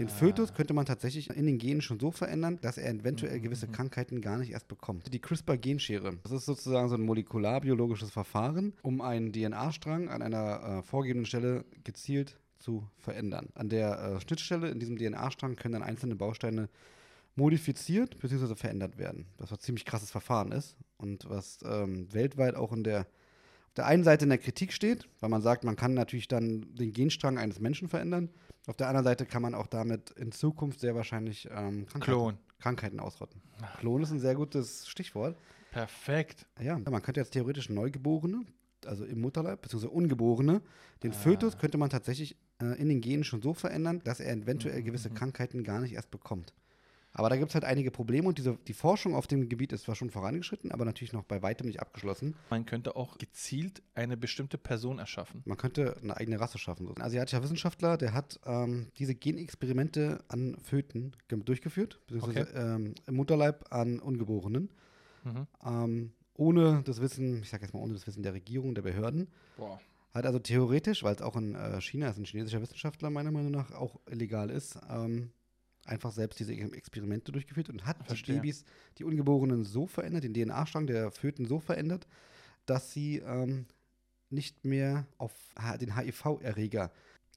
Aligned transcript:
Den 0.00 0.08
Ah. 0.08 0.12
Fötus 0.12 0.54
könnte 0.54 0.72
man 0.72 0.86
tatsächlich 0.86 1.28
in 1.28 1.44
den 1.44 1.58
Genen 1.58 1.82
schon 1.82 2.00
so 2.00 2.10
verändern, 2.10 2.58
dass 2.62 2.78
er 2.78 2.90
eventuell 2.90 3.36
Mhm, 3.38 3.42
gewisse 3.42 3.66
mhm. 3.66 3.72
Krankheiten 3.72 4.22
gar 4.22 4.38
nicht 4.38 4.50
erst 4.50 4.66
bekommt. 4.66 5.12
Die 5.12 5.18
CRISPR-Genschere, 5.20 6.16
das 6.22 6.32
ist 6.32 6.46
sozusagen 6.46 6.88
so 6.88 6.94
ein 6.94 7.02
molekularbiologisches 7.02 8.10
Verfahren, 8.10 8.72
um 8.82 9.02
einen 9.02 9.30
DNA-Strang 9.30 10.08
an 10.08 10.22
einer 10.22 10.78
äh, 10.78 10.82
vorgegebenen 10.82 11.26
Stelle 11.26 11.66
gezielt 11.84 12.38
zu 12.58 12.88
verändern. 12.98 13.50
An 13.54 13.68
der 13.68 14.16
äh, 14.16 14.20
Schnittstelle 14.22 14.70
in 14.70 14.80
diesem 14.80 14.96
DNA-Strang 14.96 15.56
können 15.56 15.74
dann 15.74 15.82
einzelne 15.82 16.16
Bausteine 16.16 16.70
modifiziert 17.36 18.18
bzw. 18.18 18.54
verändert 18.54 18.96
werden. 18.96 19.26
Was 19.36 19.52
ein 19.52 19.58
ziemlich 19.60 19.84
krasses 19.84 20.10
Verfahren 20.10 20.50
ist 20.52 20.76
und 20.96 21.28
was 21.28 21.58
ähm, 21.62 22.10
weltweit 22.12 22.56
auch 22.56 22.72
in 22.72 22.84
der 22.84 23.06
auf 23.70 23.74
der 23.74 23.86
einen 23.86 24.02
Seite 24.02 24.24
in 24.24 24.30
der 24.30 24.38
Kritik 24.38 24.72
steht, 24.72 25.08
weil 25.20 25.30
man 25.30 25.42
sagt, 25.42 25.62
man 25.62 25.76
kann 25.76 25.94
natürlich 25.94 26.26
dann 26.26 26.74
den 26.74 26.92
Genstrang 26.92 27.38
eines 27.38 27.60
Menschen 27.60 27.88
verändern. 27.88 28.28
Auf 28.66 28.76
der 28.76 28.88
anderen 28.88 29.04
Seite 29.04 29.26
kann 29.26 29.42
man 29.42 29.54
auch 29.54 29.68
damit 29.68 30.10
in 30.10 30.32
Zukunft 30.32 30.80
sehr 30.80 30.96
wahrscheinlich 30.96 31.48
ähm, 31.54 31.86
Krankheiten. 31.86 32.38
Krankheiten 32.58 32.98
ausrotten. 32.98 33.40
Klon 33.78 34.02
ist 34.02 34.10
ein 34.10 34.18
sehr 34.18 34.34
gutes 34.34 34.88
Stichwort. 34.88 35.36
Perfekt. 35.70 36.46
Ja, 36.60 36.78
man 36.78 37.00
könnte 37.00 37.20
jetzt 37.20 37.30
theoretisch 37.30 37.70
Neugeborene, 37.70 38.42
also 38.86 39.04
im 39.04 39.20
Mutterleib, 39.20 39.62
beziehungsweise 39.62 39.92
Ungeborene, 39.92 40.62
den 41.04 41.12
Ah. 41.12 41.14
Fötus 41.14 41.56
könnte 41.56 41.78
man 41.78 41.90
tatsächlich 41.90 42.36
äh, 42.60 42.76
in 42.80 42.88
den 42.88 43.00
Genen 43.00 43.22
schon 43.22 43.40
so 43.40 43.54
verändern, 43.54 44.00
dass 44.02 44.18
er 44.18 44.32
eventuell 44.34 44.80
Mhm, 44.80 44.84
gewisse 44.84 45.10
mhm. 45.10 45.14
Krankheiten 45.14 45.62
gar 45.62 45.80
nicht 45.80 45.92
erst 45.92 46.10
bekommt. 46.10 46.54
Aber 47.12 47.28
da 47.28 47.36
gibt 47.36 47.48
es 47.50 47.54
halt 47.54 47.64
einige 47.64 47.90
Probleme 47.90 48.28
und 48.28 48.38
diese, 48.38 48.56
die 48.68 48.72
Forschung 48.72 49.14
auf 49.16 49.26
dem 49.26 49.48
Gebiet 49.48 49.72
ist 49.72 49.82
zwar 49.84 49.96
schon 49.96 50.10
vorangeschritten, 50.10 50.70
aber 50.70 50.84
natürlich 50.84 51.12
noch 51.12 51.24
bei 51.24 51.42
weitem 51.42 51.66
nicht 51.66 51.80
abgeschlossen. 51.80 52.36
Man 52.50 52.66
könnte 52.66 52.94
auch 52.94 53.18
gezielt 53.18 53.82
eine 53.94 54.16
bestimmte 54.16 54.58
Person 54.58 54.98
erschaffen. 55.00 55.42
Man 55.44 55.56
könnte 55.58 55.96
eine 56.02 56.16
eigene 56.16 56.38
Rasse 56.38 56.58
schaffen. 56.58 56.86
So. 56.86 56.94
Ein 56.94 57.02
asiatischer 57.02 57.42
Wissenschaftler, 57.42 57.96
der 57.96 58.12
hat 58.14 58.38
ähm, 58.46 58.86
diese 58.98 59.14
Genexperimente 59.16 60.22
an 60.28 60.56
Föten 60.62 61.16
ge- 61.28 61.40
durchgeführt, 61.42 61.98
beziehungsweise 62.06 62.50
ähm, 62.54 62.94
im 63.06 63.14
Mutterleib 63.14 63.72
an 63.72 63.98
Ungeborenen, 64.00 64.70
Mhm. 65.24 65.46
ähm, 65.66 66.12
ohne 66.34 66.82
das 66.84 67.00
Wissen, 67.02 67.42
ich 67.42 67.50
sage 67.50 67.64
jetzt 67.64 67.74
mal 67.74 67.80
ohne 67.80 67.92
das 67.92 68.06
Wissen 68.06 68.22
der 68.22 68.32
Regierung, 68.32 68.74
der 68.74 68.80
Behörden. 68.82 69.28
Boah. 69.58 69.78
Hat 70.14 70.24
also 70.24 70.38
theoretisch, 70.38 71.02
weil 71.02 71.14
es 71.14 71.20
auch 71.20 71.36
in 71.36 71.54
äh, 71.54 71.78
China 71.82 72.08
ist, 72.08 72.16
ein 72.16 72.24
chinesischer 72.24 72.62
Wissenschaftler 72.62 73.10
meiner 73.10 73.30
Meinung 73.30 73.50
nach 73.50 73.70
auch 73.72 74.00
illegal 74.08 74.48
ist, 74.48 74.78
ähm, 74.88 75.30
einfach 75.86 76.12
selbst 76.12 76.38
diese 76.38 76.52
Ex- 76.52 76.72
Experimente 76.72 77.32
durchgeführt 77.32 77.68
und 77.70 77.86
hat 77.86 77.96
Verstehe. 78.06 78.34
die 78.36 78.40
Babys, 78.40 78.64
die 78.98 79.04
Ungeborenen 79.04 79.64
so 79.64 79.86
verändert, 79.86 80.24
den 80.24 80.34
DNA-Strang 80.34 80.86
der 80.86 81.10
Föten 81.10 81.46
so 81.46 81.58
verändert, 81.60 82.06
dass 82.66 82.92
sie 82.92 83.18
ähm, 83.18 83.66
nicht 84.28 84.64
mehr 84.64 85.06
auf 85.18 85.32
den 85.80 85.96
HIV-Erreger 85.96 86.90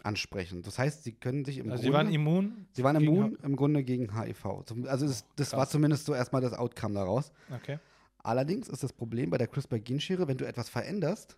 ansprechen. 0.03 0.61
Das 0.63 0.77
heißt, 0.77 1.03
sie 1.03 1.13
können 1.13 1.45
sich 1.45 1.57
im 1.59 1.71
Also 1.71 1.83
Grunde, 1.83 1.87
sie 1.87 1.93
waren 1.93 2.13
immun? 2.13 2.67
sie 2.73 2.83
waren 2.83 2.95
immun 2.97 3.37
im 3.41 3.55
Grunde 3.55 3.83
gegen 3.83 4.19
HIV. 4.19 4.45
Also 4.85 5.07
das, 5.07 5.25
das 5.35 5.53
war 5.53 5.67
zumindest 5.69 6.05
so 6.05 6.13
erstmal 6.13 6.41
das 6.41 6.53
Outcome 6.53 6.95
daraus. 6.95 7.31
Okay. 7.49 7.79
Allerdings 8.17 8.67
ist 8.69 8.83
das 8.83 8.93
Problem 8.93 9.29
bei 9.29 9.37
der 9.37 9.47
CRISPR-Genschere, 9.47 10.27
wenn 10.27 10.37
du 10.37 10.45
etwas 10.45 10.69
veränderst, 10.69 11.37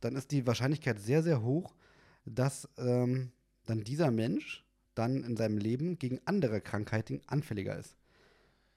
dann 0.00 0.16
ist 0.16 0.30
die 0.32 0.46
Wahrscheinlichkeit 0.46 1.00
sehr, 1.00 1.22
sehr 1.22 1.42
hoch, 1.42 1.74
dass 2.24 2.68
ähm, 2.76 3.30
dann 3.66 3.82
dieser 3.84 4.10
Mensch 4.10 4.64
dann 4.94 5.24
in 5.24 5.36
seinem 5.36 5.58
Leben 5.58 5.98
gegen 5.98 6.20
andere 6.24 6.60
Krankheiten 6.60 7.20
anfälliger 7.26 7.78
ist. 7.78 7.96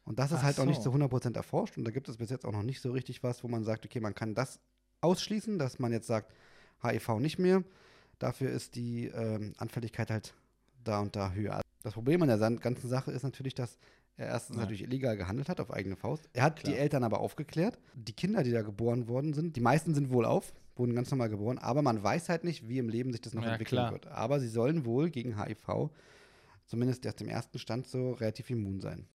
Und 0.03 0.19
das 0.19 0.31
ist 0.31 0.39
Ach 0.39 0.43
halt 0.43 0.59
auch 0.59 0.65
nicht 0.65 0.81
so. 0.81 0.91
zu 0.91 0.97
100% 0.97 1.35
erforscht 1.35 1.77
und 1.77 1.83
da 1.83 1.91
gibt 1.91 2.07
es 2.09 2.17
bis 2.17 2.29
jetzt 2.29 2.45
auch 2.45 2.51
noch 2.51 2.63
nicht 2.63 2.81
so 2.81 2.91
richtig 2.91 3.23
was, 3.23 3.43
wo 3.43 3.47
man 3.47 3.63
sagt, 3.63 3.85
okay, 3.85 3.99
man 3.99 4.13
kann 4.13 4.35
das 4.35 4.59
ausschließen, 5.01 5.57
dass 5.57 5.79
man 5.79 5.91
jetzt 5.91 6.07
sagt, 6.07 6.31
HIV 6.83 7.19
nicht 7.19 7.39
mehr. 7.39 7.63
Dafür 8.19 8.51
ist 8.51 8.75
die 8.75 9.07
ähm, 9.07 9.53
Anfälligkeit 9.57 10.11
halt 10.11 10.35
da 10.83 10.99
und 10.99 11.15
da 11.15 11.31
höher. 11.31 11.61
Das 11.81 11.93
Problem 11.93 12.21
an 12.21 12.27
der 12.27 12.51
ganzen 12.59 12.87
Sache 12.87 13.11
ist 13.11 13.23
natürlich, 13.23 13.55
dass 13.55 13.77
er 14.17 14.27
erstens 14.27 14.55
Ja. 14.55 14.61
natürlich 14.61 14.83
illegal 14.83 15.17
gehandelt 15.17 15.49
hat 15.49 15.59
auf 15.59 15.71
eigene 15.71 15.95
Faust. 15.95 16.29
Er 16.33 16.43
hat 16.43 16.57
Klar. 16.59 16.73
die 16.73 16.79
Eltern 16.79 17.03
aber 17.03 17.19
aufgeklärt. 17.19 17.77
Die 17.93 18.13
Kinder, 18.13 18.43
die 18.43 18.51
da 18.51 18.61
geboren 18.61 19.07
worden 19.07 19.33
sind, 19.33 19.55
die 19.55 19.61
meisten 19.61 19.93
sind 19.93 20.09
wohl 20.11 20.25
auf, 20.25 20.53
wurden 20.75 20.93
ganz 20.95 21.11
normal 21.11 21.29
geboren, 21.29 21.57
aber 21.57 21.81
man 21.81 22.01
weiß 22.03 22.29
halt 22.29 22.43
nicht, 22.43 22.67
wie 22.67 22.77
im 22.79 22.89
Leben 22.89 23.11
sich 23.11 23.21
das 23.21 23.33
noch 23.33 23.43
Ja, 23.43 23.51
entwickeln 23.53 23.77
klar. 23.79 23.91
wird. 23.91 24.07
Aber 24.07 24.39
sie 24.39 24.47
sollen 24.49 24.85
wohl 24.85 25.09
gegen 25.09 25.41
HIV, 25.41 25.89
zumindest 26.65 27.05
erst 27.05 27.21
im 27.21 27.27
ersten 27.29 27.59
Stand, 27.59 27.87
so 27.87 28.11
relativ 28.13 28.49
immun 28.49 28.79
sein. 28.81 29.07